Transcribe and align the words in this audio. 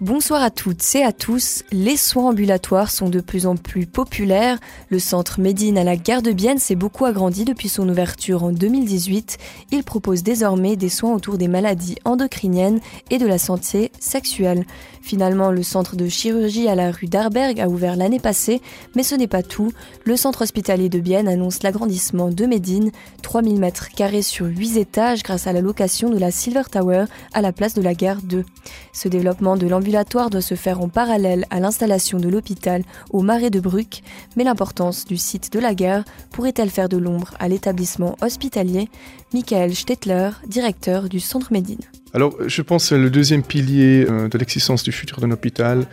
Bonsoir 0.00 0.42
à 0.42 0.50
toutes 0.50 0.82
et 0.96 1.04
à 1.04 1.12
tous. 1.12 1.62
Les 1.70 1.96
soins 1.96 2.30
ambulatoires 2.30 2.90
sont 2.90 3.08
de 3.08 3.20
plus 3.20 3.46
en 3.46 3.54
plus 3.54 3.86
populaires. 3.86 4.58
Le 4.88 4.98
centre 4.98 5.40
Médine 5.40 5.78
à 5.78 5.84
la 5.84 5.94
gare 5.94 6.20
de 6.20 6.32
Bienne 6.32 6.58
s'est 6.58 6.74
beaucoup 6.74 7.04
agrandi 7.04 7.44
depuis 7.44 7.68
son 7.68 7.88
ouverture 7.88 8.42
en 8.42 8.50
2018. 8.50 9.38
Il 9.70 9.84
propose 9.84 10.24
désormais 10.24 10.74
des 10.74 10.88
soins 10.88 11.14
autour 11.14 11.38
des 11.38 11.46
maladies 11.46 11.94
endocriniennes 12.04 12.80
et 13.10 13.18
de 13.18 13.26
la 13.26 13.38
santé 13.38 13.92
sexuelle. 14.00 14.66
Finalement, 15.00 15.52
le 15.52 15.62
centre 15.62 15.94
de 15.94 16.08
chirurgie 16.08 16.66
à 16.66 16.74
la 16.74 16.90
rue 16.90 17.06
d'Arberg 17.06 17.60
a 17.60 17.68
ouvert 17.68 17.94
l'année 17.94 18.18
passée, 18.18 18.62
mais 18.96 19.02
ce 19.02 19.14
n'est 19.14 19.28
pas 19.28 19.42
tout. 19.42 19.70
Le 20.04 20.16
centre 20.16 20.42
hospitalier 20.42 20.88
de 20.88 20.98
Bienne 20.98 21.28
annonce 21.28 21.62
l'agrandissement 21.62 22.30
de 22.30 22.46
Médine, 22.46 22.90
3000 23.22 23.60
mètres 23.60 23.90
carrés 23.90 24.22
sur 24.22 24.46
8 24.46 24.76
étages 24.76 25.22
grâce 25.22 25.46
à 25.46 25.52
la 25.52 25.60
location 25.60 26.10
de 26.10 26.18
la 26.18 26.32
Silver 26.32 26.62
Tower 26.68 27.04
à 27.32 27.42
la 27.42 27.52
place 27.52 27.74
de 27.74 27.82
la 27.82 27.94
gare 27.94 28.22
2. 28.22 28.44
Ce 28.92 29.08
développement 29.08 29.56
de 29.56 29.66
l'ambulatoire 29.84 30.30
doit 30.30 30.40
se 30.40 30.54
faire 30.54 30.80
en 30.80 30.88
parallèle 30.88 31.44
à 31.50 31.60
l'installation 31.60 32.18
de 32.18 32.30
l'hôpital 32.30 32.84
au 33.10 33.20
Marais 33.20 33.50
de 33.50 33.60
Bruck, 33.60 34.00
mais 34.34 34.42
l'importance 34.42 35.04
du 35.04 35.18
site 35.18 35.52
de 35.52 35.58
la 35.58 35.74
gare 35.74 36.04
pourrait-elle 36.30 36.70
faire 36.70 36.88
de 36.88 36.96
l'ombre 36.96 37.34
à 37.38 37.48
l'établissement 37.48 38.16
hospitalier? 38.22 38.88
Michael 39.34 39.74
Stettler, 39.74 40.30
directeur 40.46 41.10
du 41.10 41.20
centre 41.20 41.52
Médine. 41.52 41.82
Alors, 42.14 42.36
je 42.46 42.62
pense 42.62 42.90
que 42.90 42.94
le 42.94 43.10
deuxième 43.10 43.42
pilier 43.42 44.06
euh, 44.08 44.28
de 44.28 44.38
l'existence 44.38 44.84
du 44.84 44.92
futur 44.92 45.20
d'un 45.20 45.32
hôpital. 45.32 45.84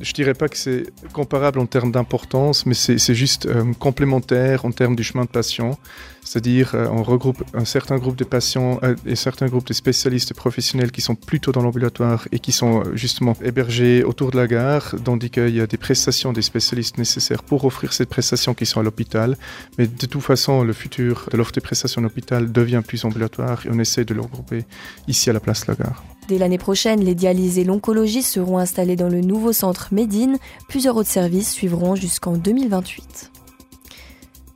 Je 0.00 0.14
dirais 0.14 0.32
pas 0.32 0.48
que 0.48 0.56
c'est 0.56 0.84
comparable 1.12 1.58
en 1.58 1.66
termes 1.66 1.92
d'importance, 1.92 2.64
mais 2.64 2.72
c'est 2.72 3.14
juste 3.14 3.44
euh, 3.44 3.72
complémentaire 3.78 4.64
en 4.64 4.72
termes 4.72 4.96
du 4.96 5.04
chemin 5.04 5.24
de 5.24 5.28
patient. 5.28 5.78
C'est-à-dire, 6.22 6.74
euh, 6.74 6.86
on 6.90 7.02
regroupe 7.02 7.42
un 7.54 7.66
certain 7.66 7.98
groupe 7.98 8.16
de 8.16 8.24
patients 8.24 8.78
euh, 8.82 8.94
et 9.04 9.14
certains 9.14 9.46
groupes 9.46 9.66
de 9.66 9.72
spécialistes 9.74 10.32
professionnels 10.32 10.90
qui 10.90 11.02
sont 11.02 11.14
plutôt 11.14 11.52
dans 11.52 11.60
l'ambulatoire 11.60 12.28
et 12.32 12.38
qui 12.38 12.52
sont 12.52 12.82
justement 12.94 13.36
hébergés 13.42 14.02
autour 14.02 14.30
de 14.30 14.38
la 14.38 14.46
gare, 14.46 14.94
tandis 15.04 15.28
qu'il 15.28 15.54
y 15.54 15.60
a 15.60 15.66
des 15.66 15.76
prestations 15.76 16.32
des 16.32 16.42
spécialistes 16.42 16.96
nécessaires 16.96 17.42
pour 17.42 17.64
offrir 17.66 17.92
ces 17.92 18.06
prestations 18.06 18.54
qui 18.54 18.64
sont 18.64 18.80
à 18.80 18.82
l'hôpital. 18.82 19.36
Mais 19.76 19.86
de 19.86 20.06
toute 20.06 20.22
façon, 20.22 20.62
le 20.62 20.72
futur 20.72 21.28
de 21.30 21.36
l'offre 21.36 21.52
des 21.52 21.60
prestations 21.60 22.00
à 22.00 22.04
l'hôpital 22.04 22.50
devient 22.50 22.82
plus 22.86 23.04
ambulatoire 23.04 23.66
et 23.66 23.70
on 23.70 23.78
essaie 23.78 24.04
de 24.04 24.14
le 24.14 24.22
regrouper 24.22 24.64
ici 25.08 25.28
à 25.28 25.34
la 25.34 25.40
place 25.40 25.66
Dès 26.28 26.38
l'année 26.38 26.58
prochaine, 26.58 27.00
les 27.00 27.14
dialyses 27.14 27.58
et 27.58 27.64
l'oncologie 27.64 28.22
seront 28.22 28.58
installés 28.58 28.96
dans 28.96 29.08
le 29.08 29.20
nouveau 29.20 29.52
centre 29.52 29.88
Médine. 29.92 30.38
Plusieurs 30.68 30.96
autres 30.96 31.08
services 31.08 31.50
suivront 31.50 31.96
jusqu'en 31.96 32.36
2028. 32.36 33.29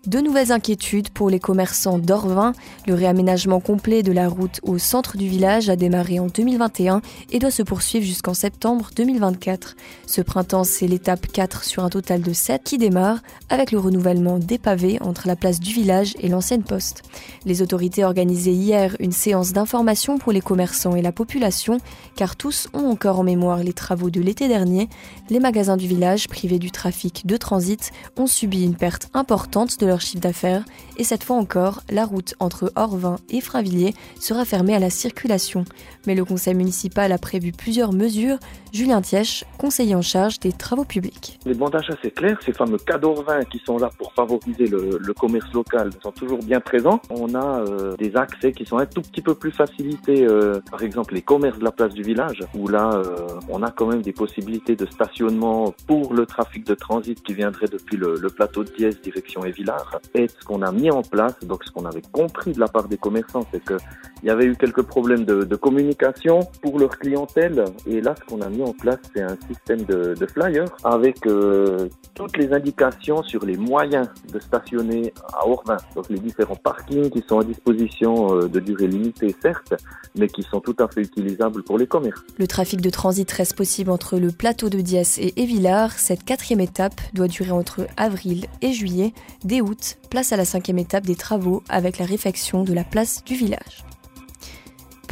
De 0.07 0.21
nouvelles 0.21 0.53
inquiétudes 0.53 1.09
pour 1.09 1.31
les 1.31 1.41
commerçants 1.41 1.99
d'Orvin. 1.99 2.53
Le 2.87 2.93
réaménagement 2.93 3.59
complet 3.59 4.03
de 4.03 4.13
la 4.13 4.29
route 4.29 4.61
au 4.63 4.77
centre 4.77 5.17
du 5.17 5.27
village 5.27 5.71
a 5.71 5.77
démarré 5.77 6.21
en 6.21 6.27
2021 6.27 7.01
et 7.31 7.39
doit 7.39 7.51
se 7.51 7.63
poursuivre 7.63 8.05
jusqu'en 8.05 8.35
septembre 8.35 8.91
2024. 8.95 9.77
Ce 10.07 10.21
printemps, 10.21 10.65
c'est 10.65 10.87
l'étape 10.87 11.27
4 11.29 11.65
sur 11.65 11.85
un 11.85 11.89
total 11.89 12.21
de 12.21 12.35
7 12.35 12.63
qui 12.65 12.77
démarre 12.77 13.23
avec 13.49 13.73
le 13.73 13.79
renouvellement 13.79 14.39
des 14.39 14.59
pavés 14.59 15.01
entre 15.01 15.27
la 15.27 15.37
place 15.37 15.59
du 15.59 15.73
village 15.73 16.13
et 16.21 16.29
l'ancienne 16.29 16.65
poste. 16.65 17.03
Les 17.47 17.63
autorités 17.63 18.05
organisaient 18.05 18.53
hier 18.53 18.97
une 19.01 19.13
séance 19.13 19.55
d'information 19.55 20.19
pour 20.19 20.33
les 20.33 20.43
commerçants 20.43 20.97
et 20.97 21.03
la 21.03 21.13
population 21.13 21.79
car 22.15 22.37
tous 22.37 22.69
ont 22.75 22.91
encore 22.91 23.21
en 23.21 23.25
mémoire 23.25 23.65
les 23.65 23.73
travaux 23.73 24.11
de 24.11 24.21
l'été 24.21 24.49
dernier. 24.49 24.91
Les 25.31 25.41
magasins 25.41 25.79
du 25.79 25.87
village 25.87 26.29
privés 26.29 26.59
du 26.59 26.71
trafic 26.71 27.27
de 27.27 27.39
transit 27.39 27.91
ont 28.19 28.27
subi 28.27 28.65
une 28.65 28.77
perte 28.77 29.09
importante 29.15 29.81
de 29.81 29.87
leur 29.87 29.94
chiffre 30.01 30.21
d'affaires 30.21 30.65
et 30.97 31.05
cette 31.05 31.25
fois 31.25 31.37
encore, 31.37 31.81
la 31.91 32.05
route 32.05 32.35
entre 32.39 32.73
Orvin 32.77 33.17
et 33.29 33.41
Fravilliers 33.41 33.95
sera 34.21 34.45
fermée 34.45 34.75
à 34.75 34.79
la 34.79 34.91
circulation. 34.91 35.65
Mais 36.07 36.15
le 36.15 36.25
conseil 36.25 36.55
municipal 36.55 37.11
a 37.11 37.19
prévu 37.19 37.51
plusieurs 37.53 37.93
mesures. 37.93 38.39
Julien 38.73 39.01
Tièche, 39.01 39.45
conseiller 39.59 39.95
en 39.95 40.03
charge 40.03 40.41
des 40.41 40.53
travaux 40.53 40.85
publics. 40.85 41.39
Les 41.47 41.55
bons 41.55 41.69
d'achat, 41.69 41.95
c'est 42.03 42.13
clair. 42.13 42.39
Ces 42.45 42.53
fameux 42.53 42.79
cas 42.79 42.99
d'Orvin 42.99 43.45
qui 43.45 43.61
sont 43.65 43.79
là 43.79 43.91
pour 43.99 44.13
favoriser 44.13 44.67
le, 44.67 45.15
commerce 45.15 45.53
local 45.53 45.91
sont 46.03 46.11
toujours 46.13 46.41
bien 46.41 46.61
présents. 46.61 47.01
On 47.11 47.35
a 47.35 47.61
euh, 47.61 47.97
des 47.97 48.17
accès 48.17 48.53
qui 48.53 48.65
sont 48.65 48.79
un 48.79 48.87
tout 48.87 49.03
petit 49.03 49.23
peu 49.23 49.35
plus 49.35 49.53
facilités. 49.53 50.27
Euh, 50.27 50.61
par 50.71 50.83
exemple, 50.83 51.15
les 51.15 51.23
commerces 51.23 51.59
de 51.59 51.65
la 51.65 51.71
place 51.71 51.95
du 51.95 52.03
village, 52.03 52.41
où 52.55 52.69
là, 52.69 52.91
euh, 52.95 53.29
on 53.49 53.63
a 53.63 53.71
quand 53.71 53.87
même 53.87 54.03
des 54.03 54.13
possibilités 54.13 54.75
de 54.77 54.87
stationnement 54.87 55.73
pour 55.87 56.13
le 56.13 56.27
trafic 56.27 56.67
de 56.67 56.75
transit 56.75 57.23
qui 57.23 57.35
viendrait 57.35 57.69
depuis 57.69 57.97
le, 57.97 58.17
le 58.17 58.29
plateau 58.29 58.65
de 58.65 58.71
Diez, 58.77 58.91
direction 58.91 59.45
Évillard. 59.45 59.84
Et 60.15 60.29
ce 60.29 60.45
qu'on 60.45 60.63
a 60.63 60.73
mis 60.73 60.91
en 60.91 61.03
place, 61.03 61.35
donc 61.43 61.65
ce 61.65 61.71
qu'on 61.71 61.85
avait 61.85 62.03
compris 62.13 62.53
de 62.53 62.61
la 62.61 62.69
part 62.69 62.89
des 62.89 62.97
commerçants, 62.97 63.47
c'est 63.53 63.65
qu'il 63.65 63.79
y 64.25 64.31
avait 64.31 64.47
eu 64.47 64.57
quelques 64.57 64.83
problèmes 64.83 65.25
de, 65.25 65.57
communication 65.57 66.41
pour 66.63 66.79
leur 66.79 66.99
clientèle. 66.99 67.65
Et 67.87 68.01
là, 68.01 68.15
ce 68.19 68.25
qu'on 68.25 68.43
a 68.43 68.49
mis 68.49 68.63
en 68.63 68.73
place, 68.73 68.99
c'est 69.15 69.23
un 69.23 69.37
système 69.49 69.83
de, 69.83 70.15
de 70.15 70.27
flyers 70.27 70.69
avec 70.83 71.27
euh, 71.27 71.89
toutes 72.15 72.37
les 72.37 72.53
indications 72.53 73.23
sur 73.23 73.45
les 73.45 73.57
moyens 73.57 74.09
de 74.33 74.39
stationner 74.39 75.13
à 75.33 75.47
Orvin. 75.47 75.77
Donc 75.95 76.09
les 76.11 76.19
différents 76.19 76.57
parkings 76.57 77.11
qui 77.11 77.23
sont 77.29 77.39
à 77.39 77.45
disposition 77.45 78.37
euh, 78.37 78.49
de 78.49 78.61
durée 78.61 78.89
limitée, 78.89 79.35
certes, 79.41 79.75
mais 80.17 80.29
qui 80.29 80.43
sont 80.43 80.61
tout 80.61 80.77
à 80.79 80.89
fait 80.89 81.03
utilisables 81.03 81.63
pour 81.63 81.79
les 81.79 81.87
commerces. 81.87 82.23
Le 82.39 82.47
trafic 82.47 82.81
de 82.81 82.91
transit 82.91 83.31
reste 83.31 83.57
possible 83.57 83.91
entre 83.91 84.19
le 84.19 84.31
plateau 84.31 84.69
de 84.69 84.81
Diès 84.81 85.19
et 85.19 85.33
Évillard. 85.41 85.93
Cette 85.93 86.25
quatrième 86.25 86.61
étape 86.61 87.01
doit 87.13 87.29
durer 87.29 87.53
entre 87.53 87.87
avril 87.97 88.47
et 88.63 88.73
juillet. 88.73 89.13
Dès 89.45 89.61
août, 89.61 89.74
place 90.11 90.33
à 90.33 90.37
la 90.37 90.45
cinquième 90.45 90.79
étape 90.79 91.07
des 91.07 91.17
travaux 91.17 91.63
avec 91.69 91.99
la 91.99 92.07
réfection 92.07 92.65
de 92.65 92.73
la 92.73 92.85
place 92.85 93.25
du 93.25 93.35
village. 93.35 93.85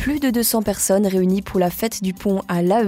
Plus 0.02 0.18
de 0.18 0.30
200 0.30 0.62
personnes 0.62 1.06
réunies 1.06 1.42
pour 1.42 1.60
la 1.60 1.70
fête 1.70 2.02
du 2.02 2.12
pont 2.12 2.42
à 2.48 2.60
La. 2.60 2.82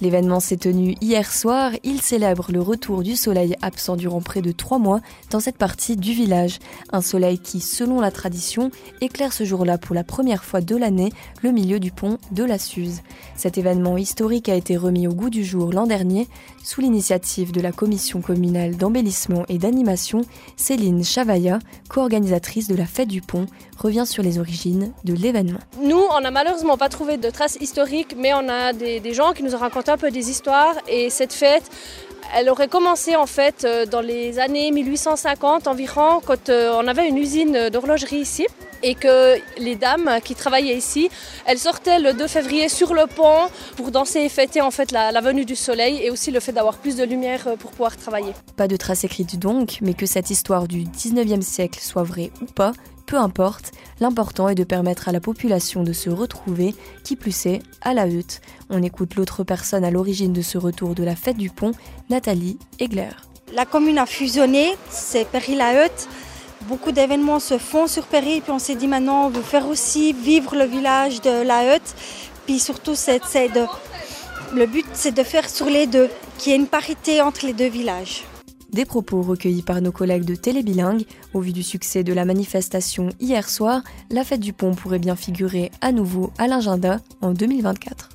L'événement 0.00 0.40
s'est 0.40 0.56
tenu 0.56 0.96
hier 1.00 1.32
soir. 1.32 1.70
Il 1.84 2.02
célèbre 2.02 2.48
le 2.50 2.60
retour 2.60 3.04
du 3.04 3.14
soleil 3.14 3.54
absent 3.62 3.94
durant 3.94 4.20
près 4.20 4.42
de 4.42 4.50
trois 4.50 4.80
mois 4.80 4.98
dans 5.30 5.38
cette 5.38 5.56
partie 5.56 5.94
du 5.94 6.12
village. 6.12 6.58
Un 6.90 7.00
soleil 7.00 7.38
qui, 7.38 7.60
selon 7.60 8.00
la 8.00 8.10
tradition, 8.10 8.72
éclaire 9.00 9.32
ce 9.32 9.44
jour-là 9.44 9.78
pour 9.78 9.94
la 9.94 10.02
première 10.02 10.42
fois 10.42 10.60
de 10.60 10.74
l'année 10.74 11.12
le 11.42 11.52
milieu 11.52 11.78
du 11.78 11.92
pont 11.92 12.18
de 12.32 12.42
la 12.42 12.58
Suze. 12.58 13.02
Cet 13.36 13.56
événement 13.56 13.96
historique 13.96 14.48
a 14.48 14.56
été 14.56 14.76
remis 14.76 15.06
au 15.06 15.14
goût 15.14 15.30
du 15.30 15.44
jour 15.44 15.72
l'an 15.72 15.86
dernier 15.86 16.26
sous 16.64 16.80
l'initiative 16.80 17.52
de 17.52 17.60
la 17.60 17.70
commission 17.70 18.20
communale 18.20 18.76
d'embellissement 18.76 19.44
et 19.48 19.58
d'animation. 19.58 20.22
Céline 20.56 21.04
Chavaya, 21.04 21.60
co-organisatrice 21.88 22.66
de 22.66 22.74
la 22.74 22.84
fête 22.84 23.08
du 23.08 23.20
pont, 23.20 23.46
revient 23.78 24.06
sur 24.06 24.24
les 24.24 24.40
origines 24.40 24.92
de 25.04 25.14
l'événement. 25.14 25.60
Malheureusement 26.48 26.78
pas 26.78 26.88
trouvé 26.88 27.18
de 27.18 27.28
traces 27.28 27.58
historiques, 27.60 28.14
mais 28.16 28.32
on 28.32 28.48
a 28.48 28.72
des, 28.72 29.12
gens 29.12 29.34
qui 29.34 29.42
nous 29.42 29.54
ont 29.54 29.58
raconté 29.58 29.90
un 29.90 29.98
peu 29.98 30.10
des 30.10 30.30
histoires. 30.30 30.74
Et 30.88 31.10
cette 31.10 31.34
fête, 31.34 31.64
elle 32.34 32.48
aurait 32.48 32.68
commencé 32.68 33.16
en 33.16 33.26
fait 33.26 33.64
euh, 33.64 33.84
dans 33.84 34.00
les 34.00 34.38
années 34.38 34.70
1850 34.70 35.66
environ, 35.66 36.20
quand 36.24 36.48
euh, 36.48 36.72
on 36.74 36.88
avait 36.88 37.06
une 37.06 37.18
usine 37.18 37.68
d'horlogerie 37.68 38.16
ici. 38.16 38.46
Et 38.82 38.94
que 38.94 39.34
les 39.58 39.74
dames 39.74 40.20
qui 40.24 40.34
travaillaient 40.34 40.76
ici, 40.76 41.10
elles 41.44 41.58
sortaient 41.58 41.98
le 41.98 42.14
2 42.14 42.26
février 42.28 42.68
sur 42.70 42.94
le 42.94 43.06
pont 43.06 43.50
pour 43.76 43.90
danser 43.90 44.20
et 44.20 44.28
fêter 44.30 44.62
en 44.62 44.70
fait 44.70 44.90
la, 44.92 45.10
la 45.10 45.20
venue 45.20 45.44
du 45.44 45.56
soleil 45.56 46.00
et 46.02 46.10
aussi 46.10 46.30
le 46.30 46.40
fait 46.40 46.52
d'avoir 46.52 46.78
plus 46.78 46.96
de 46.96 47.04
lumière 47.04 47.46
euh, 47.46 47.56
pour 47.56 47.72
pouvoir 47.72 47.94
travailler. 47.96 48.32
Pas 48.56 48.68
de 48.68 48.76
traces 48.76 49.04
écrites 49.04 49.38
donc, 49.38 49.78
mais 49.82 49.92
que 49.92 50.06
cette 50.06 50.30
histoire 50.30 50.66
du 50.66 50.84
19e 50.84 51.42
siècle 51.42 51.80
soit 51.82 52.04
vraie 52.04 52.30
ou 52.40 52.46
pas, 52.46 52.72
peu 53.08 53.16
importe, 53.16 53.72
l'important 54.00 54.50
est 54.50 54.54
de 54.54 54.64
permettre 54.64 55.08
à 55.08 55.12
la 55.12 55.20
population 55.20 55.82
de 55.82 55.94
se 55.94 56.10
retrouver, 56.10 56.74
qui 57.04 57.16
plus 57.16 57.46
est, 57.46 57.62
à 57.80 57.94
la 57.94 58.06
hutte. 58.06 58.42
On 58.68 58.82
écoute 58.82 59.14
l'autre 59.16 59.44
personne 59.44 59.82
à 59.82 59.90
l'origine 59.90 60.34
de 60.34 60.42
ce 60.42 60.58
retour 60.58 60.94
de 60.94 61.02
la 61.02 61.16
fête 61.16 61.38
du 61.38 61.48
pont, 61.48 61.72
Nathalie 62.10 62.58
Egler. 62.78 63.10
La 63.54 63.64
commune 63.64 63.98
a 63.98 64.04
fusionné, 64.04 64.76
c'est 64.90 65.26
Péry-la-Hutte. 65.26 66.06
Beaucoup 66.68 66.92
d'événements 66.92 67.40
se 67.40 67.56
font 67.56 67.86
sur 67.86 68.04
Péry, 68.04 68.42
puis 68.42 68.52
on 68.52 68.58
s'est 68.58 68.74
dit 68.74 68.88
maintenant 68.88 69.32
on 69.34 69.42
faire 69.42 69.66
aussi 69.68 70.12
vivre 70.12 70.54
le 70.54 70.64
village 70.64 71.22
de 71.22 71.42
la 71.42 71.74
Hutte. 71.74 71.94
Puis 72.44 72.58
surtout, 72.58 72.92
le 74.54 74.66
but 74.66 74.86
c'est 74.92 75.12
de 75.12 75.22
faire 75.22 75.48
sur 75.48 75.66
les 75.66 75.86
deux, 75.86 76.10
qu'il 76.36 76.52
y 76.52 76.54
ait 76.54 76.58
une 76.58 76.66
parité 76.66 77.22
entre 77.22 77.46
les 77.46 77.54
deux 77.54 77.68
villages. 77.68 78.24
Des 78.72 78.84
propos 78.84 79.22
recueillis 79.22 79.62
par 79.62 79.80
nos 79.80 79.92
collègues 79.92 80.26
de 80.26 80.34
Télébilingue. 80.34 81.06
Au 81.32 81.40
vu 81.40 81.52
du 81.52 81.62
succès 81.62 82.04
de 82.04 82.12
la 82.12 82.26
manifestation 82.26 83.08
hier 83.18 83.48
soir, 83.48 83.82
la 84.10 84.24
fête 84.24 84.40
du 84.40 84.52
pont 84.52 84.74
pourrait 84.74 84.98
bien 84.98 85.16
figurer 85.16 85.70
à 85.80 85.90
nouveau 85.90 86.32
à 86.36 86.46
l'agenda 86.46 87.00
en 87.22 87.32
2024. 87.32 88.10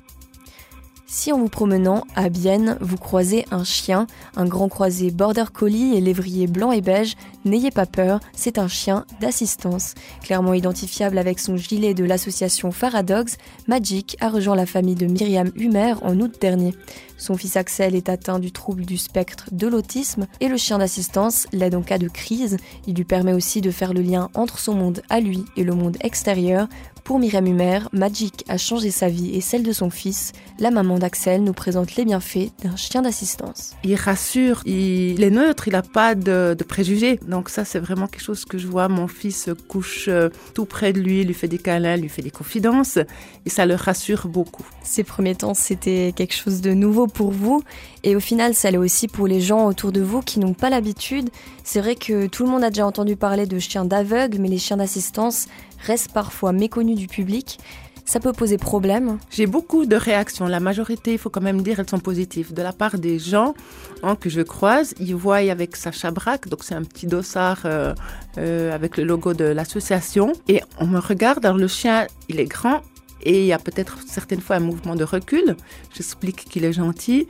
Si 1.06 1.32
en 1.32 1.38
vous 1.38 1.48
promenant 1.48 2.04
à 2.14 2.28
Bienne, 2.28 2.78
vous 2.80 2.96
croisez 2.96 3.46
un 3.50 3.64
chien, 3.64 4.06
un 4.36 4.46
grand 4.46 4.68
croisé 4.68 5.10
border 5.10 5.44
collie 5.52 5.96
et 5.96 6.00
lévrier 6.00 6.46
blanc 6.46 6.70
et 6.70 6.80
beige, 6.80 7.16
n'ayez 7.44 7.70
pas 7.70 7.86
peur, 7.86 8.20
c'est 8.32 8.58
un 8.58 8.68
chien 8.68 9.04
d'assistance. 9.20 9.94
Clairement 10.22 10.54
identifiable 10.54 11.18
avec 11.18 11.38
son 11.38 11.56
gilet 11.56 11.94
de 11.94 12.04
l'association 12.04 12.70
Faradogs, 12.70 13.30
Magic 13.66 14.16
a 14.20 14.28
rejoint 14.28 14.56
la 14.56 14.66
famille 14.66 14.94
de 14.94 15.06
Myriam 15.06 15.50
Humer 15.56 15.94
en 16.02 16.20
août 16.20 16.36
dernier. 16.40 16.74
Son 17.16 17.36
fils 17.36 17.56
Axel 17.56 17.94
est 17.94 18.08
atteint 18.08 18.38
du 18.38 18.52
trouble 18.52 18.84
du 18.84 18.98
spectre 18.98 19.48
de 19.52 19.66
l'autisme 19.66 20.26
et 20.40 20.48
le 20.48 20.56
chien 20.56 20.78
d'assistance 20.78 21.46
l'aide 21.52 21.74
en 21.74 21.82
cas 21.82 21.98
de 21.98 22.08
crise. 22.08 22.56
Il 22.86 22.94
lui 22.94 23.04
permet 23.04 23.32
aussi 23.32 23.60
de 23.60 23.70
faire 23.70 23.94
le 23.94 24.02
lien 24.02 24.30
entre 24.34 24.58
son 24.58 24.74
monde 24.74 25.02
à 25.08 25.20
lui 25.20 25.44
et 25.56 25.64
le 25.64 25.74
monde 25.74 25.96
extérieur 26.00 26.68
pour 27.04 27.18
Myriam 27.18 27.46
Humer, 27.46 27.80
Magic 27.92 28.44
a 28.48 28.56
changé 28.56 28.90
sa 28.90 29.08
vie 29.08 29.36
et 29.36 29.42
celle 29.42 29.62
de 29.62 29.72
son 29.72 29.90
fils. 29.90 30.32
La 30.58 30.70
maman 30.70 30.98
d'Axel 30.98 31.44
nous 31.44 31.52
présente 31.52 31.96
les 31.96 32.06
bienfaits 32.06 32.50
d'un 32.62 32.76
chien 32.76 33.02
d'assistance. 33.02 33.74
Il 33.84 33.94
rassure, 33.94 34.62
il 34.64 35.22
est 35.22 35.30
neutre, 35.30 35.68
il 35.68 35.72
n'a 35.72 35.82
pas 35.82 36.14
de, 36.14 36.56
préjugés. 36.66 37.20
Donc 37.34 37.48
ça, 37.48 37.64
c'est 37.64 37.80
vraiment 37.80 38.06
quelque 38.06 38.22
chose 38.22 38.44
que 38.44 38.58
je 38.58 38.68
vois. 38.68 38.86
Mon 38.86 39.08
fils 39.08 39.50
couche 39.66 40.06
euh, 40.06 40.28
tout 40.54 40.66
près 40.66 40.92
de 40.92 41.00
lui, 41.00 41.24
lui 41.24 41.34
fait 41.34 41.48
des 41.48 41.58
câlins, 41.58 41.96
lui 41.96 42.08
fait 42.08 42.22
des 42.22 42.30
confidences 42.30 42.96
et 43.44 43.50
ça 43.50 43.66
le 43.66 43.74
rassure 43.74 44.28
beaucoup. 44.28 44.64
Ces 44.84 45.02
premiers 45.02 45.34
temps, 45.34 45.52
c'était 45.52 46.12
quelque 46.14 46.32
chose 46.32 46.60
de 46.60 46.74
nouveau 46.74 47.08
pour 47.08 47.32
vous 47.32 47.64
et 48.04 48.14
au 48.14 48.20
final, 48.20 48.54
ça 48.54 48.70
l'est 48.70 48.78
aussi 48.78 49.08
pour 49.08 49.26
les 49.26 49.40
gens 49.40 49.66
autour 49.66 49.90
de 49.90 50.00
vous 50.00 50.22
qui 50.22 50.38
n'ont 50.38 50.54
pas 50.54 50.70
l'habitude. 50.70 51.28
C'est 51.64 51.80
vrai 51.80 51.96
que 51.96 52.28
tout 52.28 52.44
le 52.44 52.50
monde 52.50 52.62
a 52.62 52.70
déjà 52.70 52.86
entendu 52.86 53.16
parler 53.16 53.46
de 53.46 53.58
chiens 53.58 53.84
d'aveugle, 53.84 54.38
mais 54.38 54.48
les 54.48 54.58
chiens 54.58 54.76
d'assistance, 54.76 55.48
reste 55.84 56.12
parfois 56.12 56.52
méconnu 56.52 56.94
du 56.94 57.08
public. 57.08 57.58
Ça 58.04 58.20
peut 58.20 58.32
poser 58.32 58.58
problème. 58.58 59.18
J'ai 59.30 59.46
beaucoup 59.46 59.86
de 59.86 59.96
réactions. 59.96 60.46
La 60.46 60.60
majorité, 60.60 61.12
il 61.12 61.18
faut 61.18 61.30
quand 61.30 61.40
même 61.40 61.62
dire, 61.62 61.80
elles 61.80 61.88
sont 61.88 61.98
positives. 61.98 62.52
De 62.52 62.60
la 62.60 62.72
part 62.72 62.98
des 62.98 63.18
gens 63.18 63.54
hein, 64.02 64.14
que 64.14 64.28
je 64.28 64.42
croise, 64.42 64.94
ils 65.00 65.14
voient 65.14 65.36
avec 65.36 65.74
Sacha 65.74 66.10
Braque, 66.10 66.48
donc 66.48 66.64
c'est 66.64 66.74
un 66.74 66.82
petit 66.82 67.06
dossard 67.06 67.62
euh, 67.64 67.94
euh, 68.36 68.74
avec 68.74 68.98
le 68.98 69.04
logo 69.04 69.32
de 69.32 69.44
l'association. 69.44 70.34
Et 70.48 70.60
on 70.78 70.86
me 70.86 70.98
regarde, 70.98 71.46
alors 71.46 71.56
le 71.56 71.68
chien, 71.68 72.06
il 72.28 72.40
est 72.40 72.44
grand 72.44 72.82
et 73.22 73.40
il 73.40 73.46
y 73.46 73.54
a 73.54 73.58
peut-être 73.58 73.98
certaines 74.06 74.42
fois 74.42 74.56
un 74.56 74.60
mouvement 74.60 74.96
de 74.96 75.04
recul. 75.04 75.56
J'explique 75.94 76.44
qu'il 76.44 76.64
est 76.64 76.74
gentil. 76.74 77.26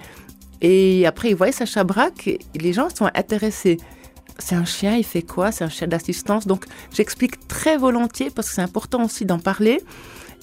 Et 0.61 1.07
après, 1.07 1.31
ils 1.31 1.37
voient 1.37 1.53
Sacha 1.53 1.85
Braque 1.85 2.27
et 2.27 2.41
les 2.55 2.73
gens 2.73 2.89
sont 2.89 3.09
intéressés 3.15 3.79
c'est 4.39 4.55
un 4.55 4.65
chien, 4.65 4.97
il 4.97 5.05
fait 5.05 5.23
quoi? 5.23 5.53
C'est 5.53 5.65
un 5.65 5.69
chien 5.69 5.87
d'assistance. 5.87 6.47
Donc 6.47 6.65
j'explique 6.93 7.47
très 7.47 7.77
volontiers 7.77 8.31
parce 8.31 8.49
que 8.49 8.55
c'est 8.55 8.63
important 8.63 9.05
aussi 9.05 9.25
d'en 9.25 9.39
parler. 9.39 9.81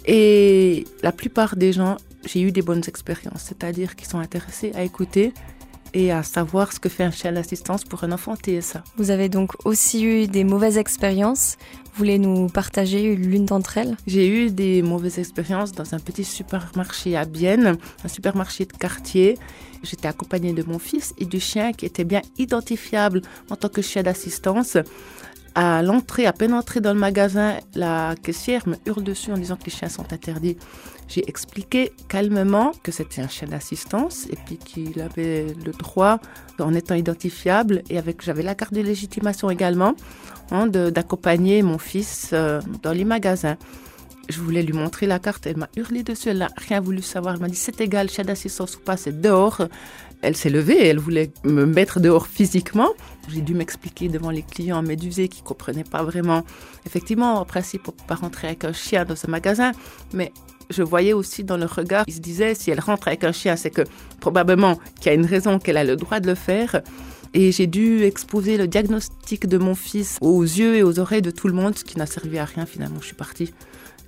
Et 0.06 0.86
la 1.03 1.12
plupart 1.12 1.56
des 1.56 1.74
gens, 1.74 1.98
j'ai 2.25 2.42
eu 2.42 2.51
des 2.51 2.62
bonnes 2.62 2.83
expériences, 2.88 3.44
c'est-à-dire 3.44 3.95
qu'ils 3.95 4.07
sont 4.07 4.19
intéressés 4.19 4.71
à 4.75 4.83
écouter 4.83 5.33
et 5.94 6.12
à 6.12 6.24
savoir 6.24 6.71
ce 6.71 6.80
que 6.80 6.89
fait 6.89 7.03
un 7.03 7.12
chien 7.12 7.33
d'assistance 7.33 7.83
pour 7.83 8.03
un 8.03 8.12
enfant 8.12 8.36
TSA. 8.36 8.83
Vous 8.98 9.12
avez 9.12 9.30
donc 9.30 9.51
aussi 9.65 10.03
eu 10.06 10.27
des 10.27 10.44
mauvaises 10.44 10.77
expériences. 10.77 11.57
Vous 11.83 11.98
voulez 11.98 12.18
nous 12.18 12.48
partager 12.48 13.13
l'une 13.15 13.45
d'entre 13.45 13.77
elles? 13.77 13.98
J'ai 14.07 14.27
eu 14.27 14.51
des 14.51 14.81
mauvaises 14.81 15.19
expériences 15.19 15.74
dans 15.74 15.94
un 15.94 16.00
petit 16.00 16.24
supermarché 16.24 17.18
à 17.18 17.25
Bienne, 17.25 17.77
un 18.04 18.07
supermarché 18.07 18.65
de 18.65 18.71
quartier. 18.71 19.38
J'étais 19.83 20.07
accompagnée 20.07 20.54
de 20.54 20.63
mon 20.63 20.80
fils 20.80 21.13
et 21.18 21.25
du 21.25 21.39
chien 21.39 21.74
qui 21.74 21.86
était 21.86 22.06
bien 22.06 22.21
identifiable 22.38 23.21
en 23.50 23.57
tant 23.57 23.69
que 23.69 23.81
chien 23.81 24.04
d'assistance. 24.04 24.77
À 25.53 25.81
l'entrée, 25.81 26.25
à 26.25 26.33
peine 26.33 26.53
entré 26.53 26.80
dans 26.80 26.94
le 26.94 27.00
magasin, 27.00 27.57
la 27.75 28.15
caissière 28.21 28.68
me 28.68 28.75
hurle 28.86 29.03
dessus 29.03 29.31
en 29.31 29.38
disant 29.38 29.57
que 29.57 29.65
les 29.65 29.71
chiens 29.71 29.89
sont 29.89 30.13
interdits. 30.13 30.56
J'ai 31.09 31.27
expliqué 31.27 31.92
calmement 32.07 32.71
que 32.83 32.92
c'était 32.94 33.21
un 33.21 33.27
chien 33.27 33.50
d'assistance 33.50 34.27
et 34.31 34.38
puis 34.45 34.56
qu'il 34.56 35.01
avait 35.01 35.48
le 35.65 35.74
droit, 35.74 36.19
en 36.57 36.74
étant 36.74 36.95
identifiable 36.95 37.83
et 37.89 37.98
avec 37.98 38.21
j'avais 38.21 38.44
la 38.44 38.56
carte 38.56 38.74
de 38.74 38.80
légitimation 38.80 39.50
également, 39.50 39.94
hein, 40.51 40.68
d'accompagner 40.68 41.63
mon 41.63 41.77
fils 41.77 42.30
euh, 42.31 42.62
dans 42.81 42.94
les 42.94 43.04
magasins. 43.04 43.57
Je 44.31 44.39
voulais 44.39 44.63
lui 44.63 44.72
montrer 44.72 45.07
la 45.07 45.19
carte, 45.19 45.45
elle 45.45 45.57
m'a 45.57 45.68
hurlé 45.75 46.04
dessus, 46.04 46.30
elle 46.30 46.38
n'a 46.38 46.50
rien 46.56 46.80
voulu 46.80 47.01
savoir. 47.01 47.36
Elle 47.36 47.42
m'a 47.42 47.50
dit 47.50 47.57
c'est 47.57 47.81
égal, 47.81 48.10
chien 48.10 48.24
d'assistance 48.24 48.78
ou 48.78 48.80
pas, 48.80 48.95
c'est 48.95 49.19
dehors. 49.19 49.63
Elle 50.22 50.38
s'est 50.38 50.50
levée, 50.50 50.88
elle 50.88 51.00
voulait 51.00 51.31
me 51.44 51.66
mettre 51.66 52.00
dehors 52.00 52.28
physiquement. 52.28 52.88
J'ai 53.28 53.42
dû 53.42 53.54
m'expliquer 53.54 54.07
devant 54.07 54.30
les 54.30 54.44
clients 54.44 54.81
médusés 54.83 55.28
qui 55.28 55.42
ne 55.42 55.48
comprenaient 55.48 55.83
pas 55.83 56.04
vraiment. 56.04 56.45
Effectivement, 56.86 57.42
en 57.42 57.45
principe, 57.45 57.89
on 57.89 57.92
ne 57.92 57.98
peut 57.98 58.04
pas 58.07 58.16
rentrer 58.16 58.48
avec 58.48 58.63
un 58.63 58.72
chien 58.72 59.04
dans 59.04 59.18
ce 59.18 59.28
magasin, 59.28 59.74
mais 60.13 60.31
je 60.69 60.81
voyais 60.81 61.12
aussi 61.12 61.44
dans 61.44 61.57
le 61.57 61.66
regard, 61.66 62.06
il 62.07 62.13
se 62.13 62.22
disait, 62.22 62.56
si 62.56 62.72
elle 62.72 62.80
rentre 62.80 63.10
avec 63.10 63.25
un 63.25 63.33
chien, 63.33 63.57
c'est 63.57 63.72
que 63.72 63.81
probablement 64.22 64.80
qu'il 65.01 65.07
y 65.07 65.10
a 65.10 65.13
une 65.13 65.25
raison 65.25 65.60
qu'elle 65.60 65.78
a 65.78 65.83
le 65.83 65.98
droit 65.98 66.22
de 66.22 66.28
le 66.28 66.36
faire. 66.36 66.81
Et 67.33 67.51
j'ai 67.51 67.68
dû 67.68 68.04
exposer 68.04 68.57
le 68.57 68.68
diagnostic 68.68 69.48
de 69.48 69.57
mon 69.57 69.75
fils 69.75 70.18
aux 70.22 70.44
yeux 70.44 70.75
et 70.75 70.83
aux 70.83 71.00
oreilles 71.00 71.22
de 71.22 71.31
tout 71.31 71.48
le 71.48 71.54
monde, 71.54 71.78
ce 71.78 71.83
qui 71.83 71.98
n'a 71.98 72.06
servi 72.06 72.38
à 72.39 72.45
rien 72.45 72.66
finalement. 72.66 73.00
Je 73.00 73.06
suis 73.07 73.16
partie. 73.16 73.54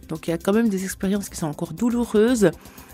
Donc 0.09 0.27
il 0.27 0.31
y 0.31 0.33
a 0.33 0.37
quand 0.37 0.53
même 0.53 0.69
des 0.69 0.83
expériences 0.83 1.29
qui 1.29 1.37
sont 1.37 1.47
encore 1.47 1.73
douloureuses, 1.73 2.51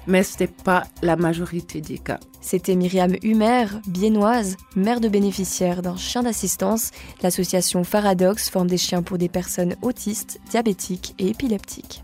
mais 0.08 0.24
ce 0.24 0.40
n'est 0.40 0.48
pas 0.48 0.86
la 1.02 1.16
majorité 1.16 1.82
des 1.82 1.98
cas. 1.98 2.20
C'était 2.42 2.76
Myriam 2.76 3.16
Humer, 3.24 3.66
biennoise, 3.88 4.56
mère 4.76 5.00
de 5.00 5.10
bénéficiaire 5.10 5.82
d'un 5.82 5.98
chien 5.98 6.24
d'assistance. 6.24 6.92
L'association 7.22 7.84
Faradox 7.84 8.50
forme 8.50 8.68
des 8.68 8.78
chiens 8.78 9.02
pour 9.02 9.18
des 9.18 9.30
personnes 9.30 9.76
autistes, 9.82 10.40
diabétiques 10.52 11.16
et 11.20 11.30
épileptiques. 11.30 12.04